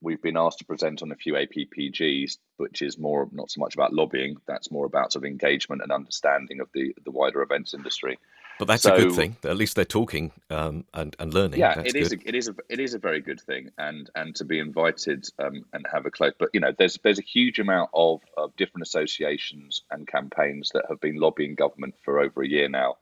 We've 0.00 0.20
been 0.20 0.36
asked 0.36 0.58
to 0.58 0.64
present 0.64 1.02
on 1.02 1.12
a 1.12 1.16
few 1.16 1.34
APPGs, 1.34 2.36
which 2.56 2.82
is 2.82 2.98
more 2.98 3.28
not 3.32 3.50
so 3.50 3.60
much 3.60 3.74
about 3.74 3.92
lobbying. 3.92 4.36
That's 4.46 4.70
more 4.70 4.84
about 4.84 5.12
sort 5.12 5.24
of 5.24 5.30
engagement 5.30 5.80
and 5.82 5.92
understanding 5.92 6.60
of 6.60 6.68
the 6.74 6.94
the 7.04 7.12
wider 7.12 7.40
events 7.40 7.72
industry. 7.72 8.18
But 8.58 8.66
that's 8.66 8.82
so, 8.82 8.94
a 8.94 8.98
good 8.98 9.12
thing. 9.12 9.36
At 9.44 9.56
least 9.56 9.76
they're 9.76 9.84
talking 9.84 10.32
um, 10.50 10.84
and 10.92 11.14
and 11.20 11.32
learning. 11.32 11.60
Yeah, 11.60 11.76
that's 11.76 11.88
it 11.88 11.96
is. 11.96 12.12
A, 12.12 12.16
it 12.28 12.34
is. 12.34 12.48
A, 12.48 12.54
it 12.68 12.80
is 12.80 12.94
a 12.94 12.98
very 12.98 13.20
good 13.20 13.40
thing, 13.40 13.70
and 13.78 14.10
and 14.16 14.34
to 14.36 14.44
be 14.44 14.58
invited 14.58 15.24
um, 15.38 15.64
and 15.72 15.86
have 15.90 16.04
a 16.04 16.10
close. 16.10 16.32
But 16.36 16.50
you 16.52 16.60
know, 16.60 16.72
there's 16.76 16.98
there's 17.04 17.20
a 17.20 17.22
huge 17.22 17.60
amount 17.60 17.90
of, 17.94 18.22
of 18.36 18.54
different 18.56 18.86
associations 18.86 19.84
and 19.90 20.06
campaigns 20.06 20.70
that 20.74 20.84
have 20.88 21.00
been 21.00 21.16
lobbying 21.16 21.54
government 21.54 21.94
for 22.04 22.18
over 22.18 22.42
a 22.42 22.48
year 22.48 22.68
now 22.68 22.96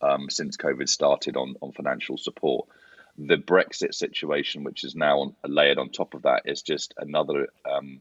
um, 0.00 0.30
since 0.30 0.56
COVID 0.56 0.88
started 0.88 1.36
on, 1.36 1.56
on 1.60 1.72
financial 1.72 2.16
support. 2.16 2.68
The 3.16 3.36
Brexit 3.36 3.94
situation, 3.94 4.62
which 4.62 4.84
is 4.84 4.94
now 4.94 5.20
on, 5.20 5.36
layered 5.44 5.78
on 5.78 5.90
top 5.90 6.14
of 6.14 6.22
that, 6.22 6.42
is 6.44 6.62
just 6.62 6.94
another 6.98 7.48
um, 7.68 8.00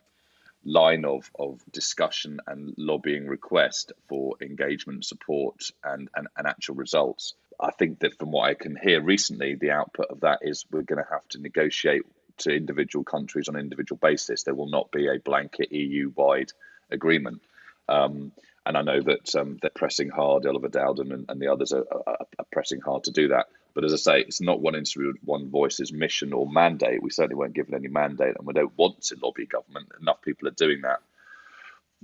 line 0.64 1.06
of, 1.06 1.32
of 1.40 1.62
discussion 1.72 2.40
and 2.46 2.74
lobbying 2.78 3.28
request 3.28 3.94
for 4.08 4.36
engagement, 4.42 5.06
support, 5.06 5.72
and, 5.84 6.10
and, 6.16 6.28
and 6.38 6.48
actual 6.48 6.76
results. 6.76 7.34
I 7.60 7.72
think 7.72 8.00
that 8.00 8.20
from 8.20 8.32
what 8.32 8.50
I 8.50 8.54
can 8.54 8.76
hear 8.76 9.02
recently, 9.02 9.56
the 9.56 9.72
output 9.72 10.08
of 10.10 10.20
that 10.20 10.40
is 10.42 10.66
we're 10.70 10.84
going 10.84 11.04
to 11.04 11.10
have 11.10 11.28
to 11.30 11.42
negotiate 11.42 12.04
to 12.40 12.52
individual 12.52 13.04
countries 13.04 13.50
on 13.50 13.56
an 13.56 13.62
individual 13.62 13.98
basis. 13.98 14.44
There 14.44 14.54
will 14.54 14.70
not 14.70 14.92
be 14.92 15.08
a 15.08 15.20
blanket 15.20 15.72
EU 15.72 16.12
wide 16.16 16.52
agreement. 16.92 17.42
Um, 17.90 18.32
and 18.68 18.78
I 18.78 18.82
know 18.82 19.02
that 19.02 19.34
um, 19.36 19.58
they're 19.62 19.72
pressing 19.74 20.10
hard. 20.10 20.46
Oliver 20.46 20.68
Dowden 20.68 21.14
and, 21.14 21.26
and 21.30 21.42
the 21.42 21.48
others 21.48 21.72
are, 21.72 21.86
are, 21.90 22.18
are, 22.38 22.46
pressing 22.52 22.82
hard 22.82 23.06
to 23.06 23.12
do 23.12 23.30
that. 23.30 23.48
But 23.74 23.86
as 23.86 23.94
I 23.94 23.96
say, 23.96 24.20
it's 24.20 24.42
not 24.42 24.60
one 24.60 24.76
industry, 24.76 25.10
one 25.24 25.50
voice's 25.50 25.94
mission 25.94 26.34
or 26.34 26.50
mandate. 26.50 27.02
We 27.02 27.10
certainly 27.10 27.36
weren't 27.36 27.54
given 27.54 27.76
any 27.76 27.88
mandate, 27.88 28.36
and 28.38 28.46
we 28.46 28.54
don't 28.54 28.78
want 28.78 29.02
to 29.04 29.18
lobby 29.24 29.46
government. 29.46 29.88
Enough 30.02 30.22
people 30.22 30.50
are 30.50 30.52
doing 30.52 30.82
that. 30.82 31.00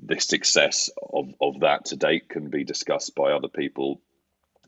The 0.01 0.19
success 0.19 0.89
of, 1.11 1.33
of 1.41 1.59
that 1.59 1.85
to 1.85 1.97
date 1.97 2.29
can 2.29 2.49
be 2.49 2.63
discussed 2.63 3.13
by 3.13 3.33
other 3.33 3.49
people 3.49 3.99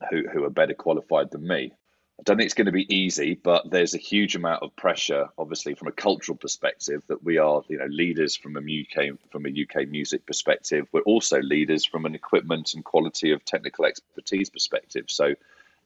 who, 0.10 0.28
who 0.28 0.44
are 0.44 0.50
better 0.50 0.74
qualified 0.74 1.32
than 1.32 1.48
me. 1.48 1.72
I 2.18 2.24
don't 2.24 2.38
think 2.38 2.46
it's 2.46 2.54
going 2.54 2.68
to 2.68 2.72
be 2.72 2.96
easy, 2.96 3.36
but 3.36 3.70
there's 3.70 3.94
a 3.94 3.98
huge 3.98 4.36
amount 4.38 4.64
of 4.64 4.74
pressure, 4.78 5.28
obviously, 5.38 5.74
from 5.74 5.90
a 5.90 5.92
cultural 5.92 6.38
perspective, 6.38 7.04
that 7.08 7.24
we 7.24 7.38
are, 7.38 7.62
you 7.68 7.78
know, 7.78 7.88
leaders 7.88 8.38
from 8.38 8.56
a 8.56 8.62
UK 8.62 9.18
from 9.32 9.46
a 9.46 9.50
UK 9.50 9.90
music 9.90 10.26
perspective. 10.26 10.88
We're 10.94 11.02
also 11.02 11.42
leaders 11.42 11.86
from 11.86 12.06
an 12.06 12.16
equipment 12.16 12.74
and 12.74 12.86
quality 12.86 13.32
of 13.32 13.44
technical 13.44 13.86
expertise 13.86 14.50
perspective. 14.50 15.06
So 15.10 15.36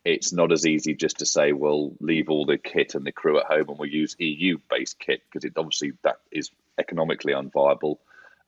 it's 0.06 0.32
not 0.32 0.52
as 0.52 0.68
easy 0.68 0.94
just 0.94 1.18
to 1.20 1.26
say, 1.26 1.52
well, 1.52 1.94
leave 2.00 2.30
all 2.30 2.46
the 2.46 2.60
kit 2.60 2.94
and 2.94 3.06
the 3.06 3.12
crew 3.12 3.40
at 3.40 3.48
home 3.48 3.68
and 3.68 3.80
we'll 3.80 3.90
use 3.90 4.16
EU-based 4.20 5.00
kit 5.00 5.24
because 5.26 5.46
it 5.46 5.54
obviously 5.58 5.94
that 6.04 6.20
is 6.32 6.52
economically 6.78 7.34
unviable. 7.34 7.98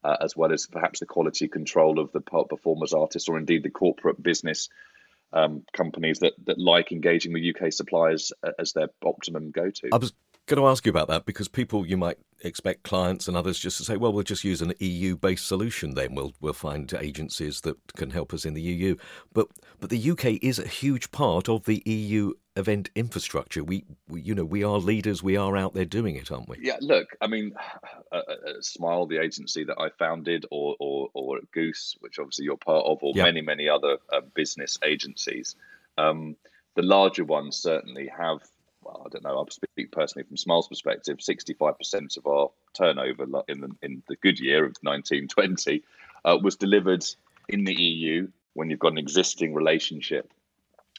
Uh, 0.04 0.18
as 0.20 0.36
well 0.36 0.52
as 0.52 0.66
perhaps 0.66 1.00
the 1.00 1.06
quality 1.06 1.48
control 1.48 2.00
of 2.00 2.12
the 2.12 2.22
performers, 2.22 2.92
artists, 2.92 3.30
or 3.30 3.38
indeed 3.38 3.62
the 3.62 3.70
corporate 3.70 4.22
business 4.24 4.68
um, 5.34 5.64
companies 5.74 6.20
that 6.20 6.34
that 6.46 6.58
like 6.60 6.92
engaging 6.92 7.34
with 7.34 7.44
UK 7.44 7.72
suppliers 7.72 8.32
as 8.60 8.74
their 8.74 8.90
optimum 9.04 9.52
go 9.52 9.70
to. 9.70 9.90
Going 10.48 10.62
to 10.62 10.68
ask 10.68 10.86
you 10.86 10.90
about 10.90 11.08
that 11.08 11.26
because 11.26 11.48
people 11.48 11.86
you 11.86 11.98
might 11.98 12.18
expect 12.44 12.84
clients 12.84 13.28
and 13.28 13.38
others 13.38 13.60
just 13.60 13.78
to 13.78 13.84
say, 13.84 13.96
well, 13.96 14.12
we'll 14.12 14.24
just 14.24 14.44
use 14.44 14.62
an 14.62 14.74
EU-based 14.80 15.46
solution. 15.46 15.94
Then 15.94 16.16
we'll 16.16 16.34
we'll 16.42 16.54
find 16.54 16.92
agencies 17.00 17.62
that 17.62 17.78
can 17.96 18.10
help 18.10 18.34
us 18.34 18.46
in 18.46 18.54
the 18.54 18.62
EU. 18.62 18.96
But 19.34 19.48
but 19.80 19.90
the 19.90 20.12
UK 20.12 20.42
is 20.42 20.60
a 20.60 20.68
huge 20.68 21.12
part 21.12 21.48
of 21.48 21.66
the 21.66 21.82
EU 21.86 22.34
event 22.56 22.90
infrastructure. 22.96 23.64
We, 23.64 23.86
we, 24.10 24.22
you 24.22 24.36
know, 24.36 24.44
we 24.44 24.64
are 24.64 24.78
leaders. 24.78 25.24
We 25.24 25.38
are 25.38 25.56
out 25.56 25.74
there 25.74 25.86
doing 25.86 26.16
it, 26.16 26.32
aren't 26.32 26.50
we? 26.50 26.58
Yeah. 26.62 26.78
Look, 26.82 27.16
I 27.22 27.28
mean, 27.28 27.54
uh, 28.12 28.16
uh, 28.16 28.36
Smyle, 28.62 29.08
the 29.08 29.22
agency 29.22 29.64
that 29.66 29.80
I 29.80 29.90
founded, 29.98 30.46
or 30.52 30.76
or, 30.80 31.10
or 31.14 31.40
Goose, 31.54 31.96
which 32.00 32.20
obviously 32.20 32.46
you're 32.46 32.58
part 32.58 32.86
of, 32.86 33.00
or 33.02 33.14
many 33.16 33.42
many 33.42 33.70
other 33.70 33.98
uh, 34.12 34.22
business 34.34 34.80
agencies. 34.84 35.56
Um, 35.98 36.36
the 36.76 36.82
larger 36.82 37.26
ones 37.26 37.58
certainly 37.58 38.08
have. 38.08 38.40
Well, 38.84 39.04
I 39.06 39.10
don't 39.10 39.24
know. 39.24 39.38
I'll 39.38 39.50
speak 39.50 39.92
personally 39.92 40.28
from 40.28 40.38
Smyle's 40.38 40.68
perspective. 40.68 41.22
Sixty-five 41.22 41.78
percent 41.78 42.18
of 42.18 42.26
our 42.28 42.50
turnover 42.74 43.26
in 43.48 43.62
the 43.62 43.70
in 43.82 44.04
the 44.08 44.16
good 44.16 44.40
year 44.40 44.66
of 44.66 44.76
1920 44.82 45.84
uh, 46.26 46.38
was 46.42 46.56
delivered 46.56 47.06
in 47.50 47.64
the 47.64 47.74
EU 47.74 48.28
when 48.54 48.70
you've 48.70 48.80
got 48.80 48.92
an 48.92 48.98
existing 48.98 49.54
relationship 49.54 50.32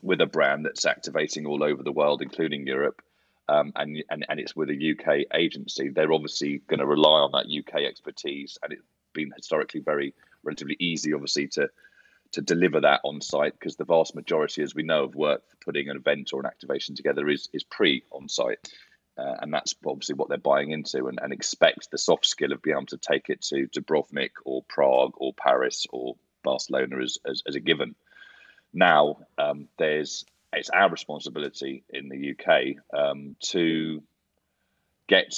with 0.02 0.20
a 0.20 0.26
brand 0.26 0.64
that's 0.64 0.84
activating 0.84 1.46
all 1.46 1.62
over 1.62 1.82
the 1.82 1.92
world, 1.92 2.22
including 2.22 2.66
Europe, 2.66 3.02
um, 3.48 3.72
and, 3.76 4.02
and 4.10 4.24
and 4.28 4.40
it's 4.40 4.56
with 4.56 4.70
a 4.70 4.92
UK 4.92 5.26
agency, 5.34 5.88
they're 5.88 6.12
obviously 6.12 6.58
going 6.68 6.80
to 6.80 6.86
rely 6.86 7.20
on 7.20 7.32
that 7.32 7.46
UK 7.46 7.82
expertise, 7.82 8.58
and 8.62 8.72
it's 8.72 8.82
been 9.12 9.32
historically 9.36 9.80
very 9.80 10.14
relatively 10.42 10.76
easy, 10.78 11.12
obviously, 11.12 11.48
to 11.48 11.68
to 12.32 12.40
deliver 12.40 12.80
that 12.80 13.00
on 13.04 13.20
site 13.20 13.52
because 13.58 13.76
the 13.76 13.84
vast 13.84 14.14
majority, 14.14 14.62
as 14.62 14.74
we 14.74 14.82
know, 14.82 15.04
of 15.04 15.14
work 15.14 15.42
for 15.48 15.56
putting 15.64 15.88
an 15.88 15.96
event 15.96 16.30
or 16.32 16.40
an 16.40 16.46
activation 16.46 16.94
together 16.94 17.28
is 17.28 17.48
is 17.52 17.62
pre 17.64 18.02
on 18.10 18.28
site. 18.28 18.72
Uh, 19.18 19.36
and 19.42 19.52
that's 19.52 19.74
obviously 19.86 20.14
what 20.14 20.30
they're 20.30 20.38
buying 20.38 20.70
into 20.70 21.06
and, 21.06 21.18
and 21.22 21.34
expect 21.34 21.90
the 21.90 21.98
soft 21.98 22.24
skill 22.24 22.50
of 22.50 22.62
being 22.62 22.76
able 22.76 22.86
to 22.86 22.96
take 22.96 23.28
it 23.28 23.42
to 23.42 23.68
Dubrovnik 23.68 24.30
or 24.46 24.62
Prague 24.62 25.12
or 25.16 25.34
Paris 25.34 25.86
or 25.90 26.16
Barcelona 26.42 26.96
as, 27.02 27.18
as, 27.26 27.42
as 27.46 27.54
a 27.54 27.60
given. 27.60 27.94
Now, 28.72 29.18
um, 29.36 29.68
there's 29.78 30.24
it's 30.54 30.70
our 30.70 30.90
responsibility 30.90 31.84
in 31.90 32.08
the 32.08 32.32
UK 32.32 32.76
um, 32.98 33.36
to 33.40 34.02
get 35.08 35.34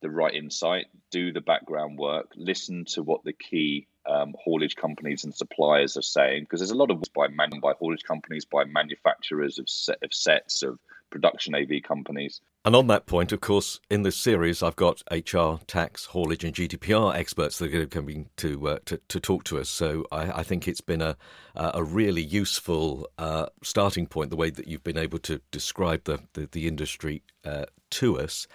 the 0.00 0.10
right 0.10 0.34
insight, 0.34 0.86
do 1.10 1.32
the 1.32 1.40
background 1.40 1.98
work, 1.98 2.32
listen 2.36 2.84
to 2.86 3.02
what 3.02 3.24
the 3.24 3.32
key 3.32 3.86
um, 4.08 4.34
haulage 4.42 4.76
companies 4.76 5.24
and 5.24 5.34
suppliers 5.34 5.96
are 5.96 6.02
saying, 6.02 6.44
because 6.44 6.60
there's 6.60 6.70
a 6.70 6.76
lot 6.76 6.90
of 6.90 7.02
by 7.14 7.28
man 7.28 7.50
by 7.62 7.72
haulage 7.78 8.02
companies, 8.02 8.44
by 8.44 8.64
manufacturers 8.64 9.58
of 9.58 9.68
set 9.68 9.98
of 10.02 10.12
sets 10.12 10.62
of 10.62 10.78
production 11.10 11.54
AV 11.54 11.82
companies. 11.82 12.40
And 12.64 12.76
on 12.76 12.86
that 12.88 13.06
point, 13.06 13.32
of 13.32 13.40
course, 13.40 13.80
in 13.88 14.02
this 14.02 14.16
series, 14.16 14.62
I've 14.62 14.76
got 14.76 15.02
HR, 15.10 15.54
tax, 15.66 16.06
haulage, 16.06 16.44
and 16.44 16.54
GDPR 16.54 17.14
experts 17.14 17.58
that 17.58 17.74
are 17.74 17.86
going 17.86 18.28
to 18.36 18.68
uh, 18.68 18.78
to, 18.86 19.00
to 19.08 19.20
talk 19.20 19.44
to 19.44 19.58
us. 19.58 19.68
So 19.68 20.04
I, 20.12 20.40
I, 20.40 20.42
think 20.42 20.68
it's 20.68 20.80
been 20.82 21.00
a 21.00 21.16
a 21.54 21.82
really 21.82 22.22
useful 22.22 23.08
uh, 23.16 23.46
starting 23.62 24.06
point. 24.06 24.30
The 24.30 24.36
way 24.36 24.50
that 24.50 24.68
you've 24.68 24.84
been 24.84 24.98
able 24.98 25.18
to 25.20 25.40
describe 25.50 26.04
the 26.04 26.20
the, 26.34 26.48
the 26.50 26.66
industry 26.66 27.22
uh, 27.44 27.66
to 27.90 28.18
us. 28.20 28.46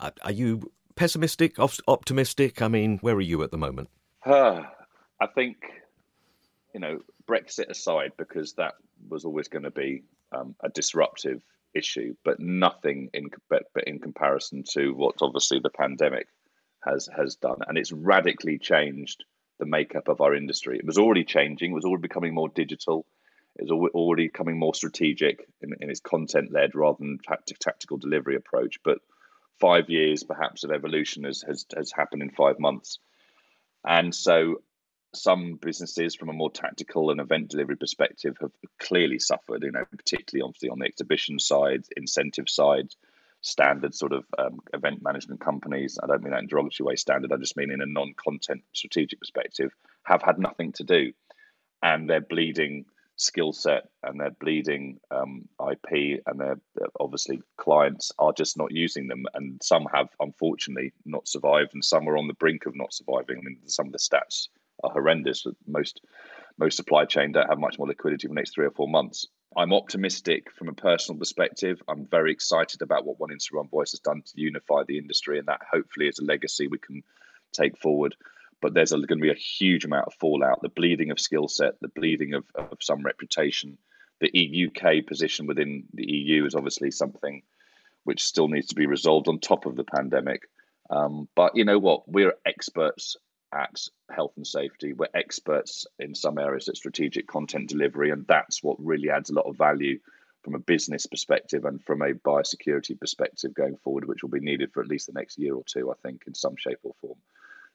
Are 0.00 0.32
you 0.32 0.70
pessimistic, 0.94 1.56
optimistic? 1.58 2.62
I 2.62 2.68
mean, 2.68 2.98
where 2.98 3.16
are 3.16 3.20
you 3.20 3.42
at 3.42 3.50
the 3.50 3.58
moment? 3.58 3.88
I 5.20 5.26
think, 5.26 5.56
you 6.74 6.80
know, 6.80 7.00
Brexit 7.26 7.68
aside, 7.68 8.12
because 8.16 8.54
that 8.54 8.74
was 9.08 9.24
always 9.24 9.48
going 9.48 9.64
to 9.64 9.70
be 9.70 10.04
um, 10.32 10.54
a 10.62 10.68
disruptive 10.68 11.42
issue, 11.74 12.14
but 12.24 12.40
nothing 12.40 13.10
in 13.12 13.30
but, 13.48 13.64
but 13.74 13.84
in 13.84 13.98
comparison 13.98 14.64
to 14.74 14.92
what 14.94 15.16
obviously 15.20 15.60
the 15.60 15.70
pandemic 15.70 16.26
has 16.84 17.08
has 17.14 17.36
done, 17.36 17.58
and 17.66 17.76
it's 17.76 17.92
radically 17.92 18.58
changed 18.58 19.24
the 19.58 19.66
makeup 19.66 20.08
of 20.08 20.20
our 20.20 20.34
industry. 20.34 20.78
It 20.78 20.86
was 20.86 20.98
already 20.98 21.24
changing; 21.24 21.72
it 21.72 21.74
was 21.74 21.84
already 21.84 22.02
becoming 22.02 22.34
more 22.34 22.48
digital. 22.48 23.06
It 23.56 23.68
was 23.68 23.90
already 23.92 24.28
becoming 24.28 24.58
more 24.58 24.74
strategic 24.74 25.48
in, 25.60 25.74
in 25.80 25.90
its 25.90 26.00
content 26.00 26.52
led 26.52 26.76
rather 26.76 26.98
than 27.00 27.18
tactical 27.60 27.96
delivery 27.96 28.36
approach. 28.36 28.78
But 28.84 28.98
five 29.58 29.90
years, 29.90 30.22
perhaps, 30.22 30.62
of 30.62 30.70
evolution 30.70 31.24
has, 31.24 31.42
has 31.42 31.66
has 31.76 31.92
happened 31.92 32.22
in 32.22 32.30
five 32.30 32.60
months, 32.60 33.00
and 33.84 34.14
so 34.14 34.62
some 35.14 35.58
businesses 35.60 36.14
from 36.14 36.28
a 36.28 36.34
more 36.34 36.50
tactical 36.50 37.10
and 37.10 37.20
event 37.20 37.48
delivery 37.48 37.76
perspective 37.76 38.36
have 38.40 38.52
clearly 38.78 39.18
suffered, 39.18 39.62
you 39.62 39.72
know, 39.72 39.84
particularly 39.96 40.46
obviously 40.46 40.68
on 40.68 40.78
the 40.78 40.86
exhibition 40.86 41.38
side, 41.38 41.84
incentive 41.96 42.48
side, 42.48 42.88
standard 43.40 43.94
sort 43.94 44.12
of 44.12 44.24
um, 44.38 44.58
event 44.74 45.02
management 45.02 45.40
companies. 45.40 45.98
I 46.02 46.06
don't 46.06 46.22
mean 46.22 46.32
that 46.32 46.40
in 46.40 46.48
derogatory 46.48 46.86
way 46.86 46.96
standard, 46.96 47.32
I 47.32 47.36
just 47.36 47.56
mean 47.56 47.70
in 47.70 47.80
a 47.80 47.86
non 47.86 48.14
content 48.14 48.62
strategic 48.72 49.20
perspective, 49.20 49.72
have 50.04 50.22
had 50.22 50.38
nothing 50.38 50.72
to 50.72 50.84
do. 50.84 51.12
And 51.82 52.10
they're 52.10 52.20
bleeding 52.20 52.84
skill 53.16 53.52
set 53.52 53.88
and 54.02 54.20
they're 54.20 54.30
bleeding 54.30 55.00
um, 55.10 55.48
IP 55.70 56.22
and 56.26 56.40
they're, 56.40 56.60
they're, 56.76 56.88
obviously 57.00 57.40
clients 57.56 58.12
are 58.18 58.32
just 58.32 58.56
not 58.56 58.72
using 58.72 59.08
them 59.08 59.24
and 59.34 59.60
some 59.62 59.86
have 59.92 60.08
unfortunately 60.20 60.92
not 61.04 61.26
survived 61.26 61.74
and 61.74 61.84
some 61.84 62.08
are 62.08 62.16
on 62.16 62.28
the 62.28 62.34
brink 62.34 62.66
of 62.66 62.76
not 62.76 62.92
surviving. 62.92 63.38
I 63.38 63.42
mean 63.42 63.58
some 63.66 63.86
of 63.86 63.92
the 63.92 63.98
stats 63.98 64.48
are 64.82 64.90
horrendous. 64.90 65.46
Most 65.66 66.00
most 66.58 66.76
supply 66.76 67.04
chain 67.04 67.32
don't 67.32 67.48
have 67.48 67.58
much 67.58 67.78
more 67.78 67.86
liquidity 67.86 68.26
for 68.26 68.34
the 68.34 68.34
next 68.34 68.54
three 68.54 68.66
or 68.66 68.72
four 68.72 68.88
months. 68.88 69.26
I'm 69.56 69.72
optimistic 69.72 70.50
from 70.52 70.68
a 70.68 70.74
personal 70.74 71.18
perspective. 71.18 71.80
I'm 71.88 72.06
very 72.06 72.32
excited 72.32 72.82
about 72.82 73.06
what 73.06 73.18
One 73.18 73.30
One 73.52 73.68
Voice 73.68 73.92
has 73.92 74.00
done 74.00 74.22
to 74.22 74.40
unify 74.40 74.82
the 74.86 74.98
industry, 74.98 75.38
and 75.38 75.48
that 75.48 75.62
hopefully 75.70 76.08
is 76.08 76.18
a 76.18 76.24
legacy 76.24 76.66
we 76.66 76.78
can 76.78 77.02
take 77.52 77.78
forward. 77.78 78.14
But 78.60 78.74
there's 78.74 78.90
going 78.90 79.06
to 79.06 79.16
be 79.16 79.30
a 79.30 79.34
huge 79.34 79.84
amount 79.84 80.08
of 80.08 80.14
fallout, 80.14 80.62
the 80.62 80.68
bleeding 80.68 81.10
of 81.10 81.20
skill 81.20 81.46
set, 81.46 81.74
the 81.80 81.88
bleeding 81.88 82.34
of, 82.34 82.44
of 82.56 82.78
some 82.80 83.02
reputation. 83.02 83.78
The 84.20 84.68
UK 84.68 85.06
position 85.06 85.46
within 85.46 85.84
the 85.94 86.10
EU 86.10 86.44
is 86.44 86.56
obviously 86.56 86.90
something 86.90 87.42
which 88.02 88.24
still 88.24 88.48
needs 88.48 88.66
to 88.68 88.74
be 88.74 88.86
resolved 88.86 89.28
on 89.28 89.38
top 89.38 89.64
of 89.64 89.76
the 89.76 89.84
pandemic. 89.84 90.42
Um, 90.90 91.28
but 91.36 91.54
you 91.54 91.64
know 91.64 91.78
what? 91.78 92.08
We're 92.08 92.34
experts 92.44 93.16
at 93.52 93.80
health 94.10 94.32
and 94.36 94.46
safety. 94.46 94.92
We're 94.92 95.08
experts 95.14 95.86
in 95.98 96.14
some 96.14 96.38
areas 96.38 96.68
at 96.68 96.76
strategic 96.76 97.26
content 97.26 97.68
delivery, 97.68 98.10
and 98.10 98.26
that's 98.26 98.62
what 98.62 98.76
really 98.78 99.10
adds 99.10 99.30
a 99.30 99.34
lot 99.34 99.46
of 99.46 99.56
value 99.56 99.98
from 100.42 100.54
a 100.54 100.58
business 100.58 101.06
perspective 101.06 101.64
and 101.64 101.82
from 101.82 102.02
a 102.02 102.12
biosecurity 102.12 102.98
perspective 102.98 103.54
going 103.54 103.76
forward, 103.76 104.06
which 104.06 104.22
will 104.22 104.30
be 104.30 104.40
needed 104.40 104.72
for 104.72 104.82
at 104.82 104.88
least 104.88 105.06
the 105.06 105.12
next 105.12 105.38
year 105.38 105.54
or 105.54 105.64
two, 105.64 105.90
I 105.90 105.94
think, 106.02 106.22
in 106.26 106.34
some 106.34 106.56
shape 106.56 106.78
or 106.82 106.94
form. 107.00 107.18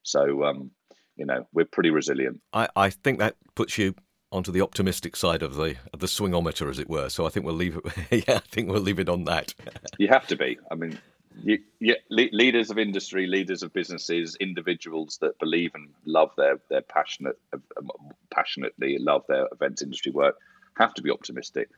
So, 0.04 0.44
um, 0.44 0.72
you 1.16 1.26
know, 1.26 1.48
we're 1.54 1.66
pretty 1.66 1.90
resilient. 1.90 2.42
I, 2.52 2.68
I 2.76 2.90
think 2.90 3.20
that 3.20 3.36
puts 3.56 3.78
you 3.78 3.96
onto 4.32 4.52
the 4.52 4.62
optimistic 4.62 5.16
side 5.16 5.44
of 5.44 5.56
the 5.56 5.76
of 5.94 6.00
the 6.00 6.08
swingometer, 6.08 6.70
as 6.70 6.80
it 6.80 6.90
were. 6.90 7.10
So 7.10 7.26
I 7.26 7.30
think 7.30 7.46
we'll 7.46 7.56
leave 7.56 7.78
it. 7.78 8.28
yeah, 8.28 8.38
I 8.38 8.40
think 8.40 8.70
we'll 8.70 8.82
leave 8.82 9.00
it 9.00 9.10
on 9.10 9.26
that. 9.26 9.54
you 9.98 10.08
have 10.08 10.28
to 10.28 10.36
be. 10.36 10.58
I 10.72 10.76
mean, 10.76 11.00
you, 11.42 11.60
yeah, 11.80 11.96
leaders 12.10 12.70
of 12.70 12.78
industry, 12.78 13.28
leaders 13.28 13.64
of 13.64 13.74
businesses, 13.74 14.36
individuals 14.40 15.18
that 15.22 15.38
believe 15.40 15.72
and 15.76 15.90
love 16.06 16.32
their 16.38 16.60
their 16.70 16.82
passionate, 16.82 17.38
um, 17.54 17.92
passionately 18.32 18.98
love 19.00 19.24
their 19.28 19.48
events 19.52 19.82
industry 19.82 20.12
work, 20.12 20.36
have 20.76 20.94
to 20.96 21.02
be 21.02 21.12
optimistic, 21.12 21.70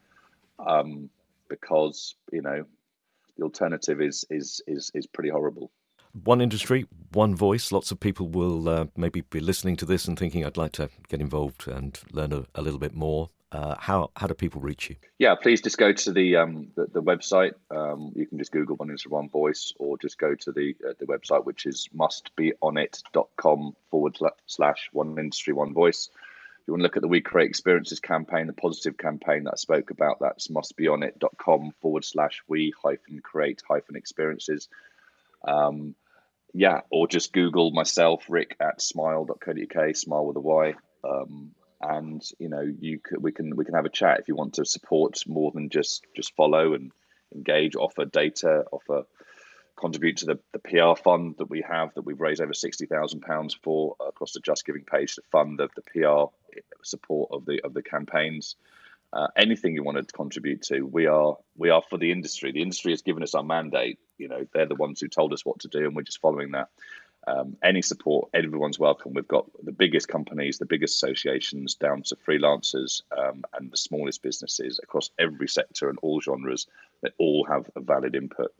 um, 0.60 1.10
because 1.50 2.16
you 2.32 2.42
know 2.42 2.66
the 3.38 3.44
alternative 3.44 4.02
is 4.02 4.26
is 4.30 4.62
is 4.68 4.92
is 4.94 5.08
pretty 5.08 5.30
horrible. 5.30 5.72
One 6.24 6.40
industry, 6.40 6.86
one 7.12 7.36
voice. 7.36 7.72
Lots 7.72 7.92
of 7.92 8.00
people 8.00 8.30
will 8.30 8.70
uh, 8.70 8.86
maybe 8.96 9.22
be 9.22 9.42
listening 9.42 9.76
to 9.78 9.86
this 9.86 10.08
and 10.08 10.18
thinking, 10.18 10.46
"I'd 10.46 10.58
like 10.58 10.72
to 10.74 10.90
get 11.10 11.22
involved 11.22 11.68
and 11.68 12.00
learn 12.12 12.34
a, 12.34 12.46
a 12.56 12.62
little 12.62 12.80
bit 12.80 12.94
more." 12.94 13.30
Uh, 13.56 13.74
how 13.80 14.12
how 14.18 14.28
do 14.28 14.34
people 14.34 14.60
reach 14.60 14.90
you? 14.90 14.98
Yeah, 15.18 15.34
please 15.36 15.62
just 15.62 15.78
go 15.78 15.94
to 15.94 16.12
the 16.12 16.36
um, 16.36 16.68
the, 16.76 16.88
the, 16.88 17.02
website. 17.02 17.54
Um, 17.72 18.12
you 18.14 18.28
can 18.28 18.38
just 18.38 18.52
Google 18.52 18.76
One 18.76 18.90
Industry 18.90 19.12
One 19.12 19.30
Voice, 19.30 19.74
or 19.80 19.98
just 19.98 20.18
go 20.18 20.36
to 20.36 20.52
the 20.52 20.76
uh, 20.86 20.94
the 21.00 21.06
website, 21.06 21.46
which 21.46 21.66
is 21.66 21.88
mustbeonit.com 21.96 23.76
forward 23.90 24.18
slash 24.46 24.90
One 24.92 25.18
Industry 25.18 25.54
One 25.54 25.74
Voice. 25.74 26.10
If 26.12 26.68
you 26.68 26.74
want 26.74 26.82
to 26.82 26.84
look 26.84 26.98
at 26.98 27.02
the 27.02 27.08
We 27.08 27.22
Create 27.22 27.48
Experiences 27.48 28.02
campaign, 28.02 28.48
the 28.48 28.54
positive 28.54 28.98
campaign 28.98 29.46
that 29.46 29.54
I 29.54 29.56
spoke 29.56 29.90
about, 29.90 30.20
that's 30.20 30.50
mustbeonit.com 30.50 31.76
forward 31.80 32.04
slash 32.04 32.42
we 32.50 32.74
hyphen 32.84 33.22
create 33.22 33.62
hyphen 33.66 33.96
experiences. 33.96 34.68
Um, 35.48 35.96
yeah, 36.54 36.82
or 36.90 37.08
just 37.08 37.32
Google 37.32 37.72
myself, 37.72 38.26
Rick 38.28 38.58
at 38.60 38.82
smyle.co.uk, 38.82 39.96
smile 39.96 40.26
with 40.26 40.36
a 40.36 40.42
Y. 40.42 40.74
Um, 41.06 41.52
and 41.89 42.24
you 42.39 42.50
know 42.50 42.62
you 42.62 43.00
we 43.20 43.32
can 43.32 43.56
we 43.56 43.65
can 43.65 43.75
have 43.75 43.86
a 43.86 43.89
chat 43.89 44.20
if 44.20 44.27
you 44.27 44.36
want 44.36 44.54
to 44.56 44.65
support 44.65 45.22
more 45.27 45.51
than 45.51 45.70
just 45.70 46.06
just 46.15 46.36
follow 46.36 46.74
and 46.74 46.92
engage 47.34 47.75
offer 47.75 48.06
data 48.06 48.63
offer 48.72 49.04
contribute 49.77 50.18
to 50.18 50.25
the, 50.25 50.39
the 50.54 50.60
PR 50.60 51.00
fund 51.01 51.36
that 51.38 51.50
we 51.50 51.62
have 51.62 51.94
that 51.96 52.04
we've 52.04 52.22
raised 52.22 52.42
over 52.42 52.54
sixty 52.54 52.86
thousand 52.86 53.22
pounds 53.22 53.58
for 53.62 53.96
across 54.06 54.34
the 54.34 54.39
Just 54.39 54.65
Giving 54.65 54.84
page 54.84 55.15
to 55.15 55.22
fund 55.32 55.60
the, 55.60 55.70
the 55.75 55.82
PR 55.82 56.32
support 56.84 57.30
of 57.32 57.46
the 57.46 57.62
of 57.63 57.74
the 57.74 57.84
campaigns. 57.84 58.56
Uh, 59.13 59.27
anything 59.38 59.75
you 59.75 59.84
want 59.84 59.98
to 59.98 60.13
contribute 60.13 60.62
to, 60.62 60.82
we 60.82 61.06
are 61.06 61.38
we 61.58 61.70
are 61.70 61.82
for 61.89 61.98
the 61.98 62.12
industry. 62.12 62.51
The 62.51 62.62
industry 62.62 62.92
has 62.92 63.01
given 63.01 63.24
us 63.24 63.36
our 63.36 63.44
mandate. 63.44 64.00
You 64.18 64.27
know, 64.27 64.46
they're 64.54 64.65
the 64.65 64.75
ones 64.75 65.00
who 65.00 65.08
told 65.08 65.32
us 65.34 65.46
what 65.46 65.60
to 65.60 65.68
do, 65.68 65.86
and 65.86 65.96
we're 65.96 66.01
just 66.01 66.22
following 66.22 66.51
that 66.51 66.70
um, 67.27 67.58
any 67.63 67.82
support, 67.82 68.29
everyone's 68.34 68.77
welcome. 68.79 69.13
We've 69.13 69.27
got 69.27 69.46
the 69.63 69.72
biggest 69.72 70.08
companies, 70.08 70.58
the 70.58 70.65
biggest 70.65 70.96
associations, 70.96 71.75
down 71.75 72.03
to 72.03 72.15
freelancers 72.15 73.01
um, 73.17 73.44
and 73.58 73.72
the 73.72 73.77
smallest 73.77 74.22
businesses 74.22 74.79
across 74.82 75.10
every 75.17 75.48
sector 75.48 75.89
and 75.89 75.98
all 76.01 76.22
genres 76.22 76.67
that 77.01 77.13
all 77.17 77.46
have 77.46 77.70
a 77.75 77.82
valid 77.82 78.15
input. 78.15 78.53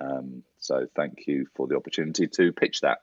Um, 0.00 0.42
so 0.58 0.86
thank 0.96 1.26
you 1.26 1.46
for 1.54 1.66
the 1.66 1.76
opportunity 1.76 2.26
to 2.26 2.52
pitch 2.52 2.80
that. 2.80 3.02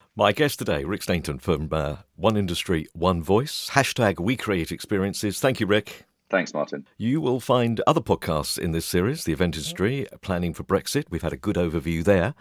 My 0.16 0.32
guest 0.32 0.58
today, 0.58 0.84
Rick 0.84 1.02
Stainton 1.02 1.38
from 1.38 1.68
uh, 1.72 1.96
One 2.16 2.36
Industry, 2.36 2.86
One 2.92 3.22
Voice. 3.22 3.70
Hashtag 3.72 4.18
We 4.20 4.36
Create 4.36 4.72
Experiences. 4.72 5.40
Thank 5.40 5.60
you, 5.60 5.66
Rick. 5.66 6.06
Thanks, 6.30 6.54
Martyn. 6.54 6.86
You 6.96 7.20
will 7.20 7.40
find 7.40 7.80
other 7.86 8.00
podcasts 8.00 8.56
in 8.56 8.70
this 8.70 8.86
series, 8.86 9.24
The 9.24 9.32
Event 9.32 9.56
Industry, 9.56 10.06
Planning 10.22 10.54
for 10.54 10.62
Brexit. 10.62 11.04
We've 11.10 11.22
had 11.22 11.32
a 11.32 11.36
good 11.36 11.56
overview 11.56 12.04
there 12.04 12.34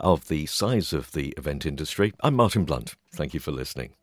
of 0.00 0.28
the 0.28 0.46
size 0.46 0.94
of 0.94 1.12
the 1.12 1.34
event 1.36 1.66
industry. 1.66 2.14
I'm 2.20 2.34
Martyn 2.34 2.64
Blunt. 2.64 2.94
Thank 3.12 3.34
you 3.34 3.40
for 3.40 3.52
listening. 3.52 3.94